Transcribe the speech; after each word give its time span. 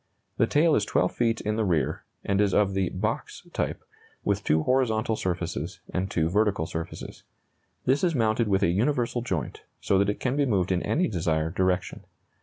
The 0.37 0.47
tail 0.47 0.73
is 0.73 0.83
12 0.83 1.11
feet 1.13 1.41
in 1.41 1.57
the 1.57 1.63
rear, 1.63 2.03
and 2.25 2.41
is 2.41 2.55
of 2.55 2.73
the 2.73 2.89
"box" 2.89 3.43
type, 3.53 3.83
with 4.23 4.43
two 4.43 4.63
horizontal 4.63 5.15
surfaces 5.15 5.79
and 5.93 6.09
two 6.09 6.27
vertical 6.27 6.65
surfaces. 6.65 7.21
This 7.85 8.03
is 8.03 8.15
mounted 8.15 8.47
with 8.47 8.63
a 8.63 8.69
universal 8.71 9.21
joint, 9.21 9.61
so 9.79 9.99
that 9.99 10.09
it 10.09 10.19
can 10.19 10.35
be 10.35 10.47
moved 10.47 10.71
in 10.71 10.81
any 10.81 11.07
desired 11.07 11.53
direction. 11.53 12.03